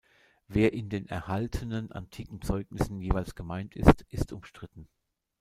[0.47, 4.89] Wer in den erhaltenen antiken Zeugnissen jeweils gemeint ist, ist umstritten.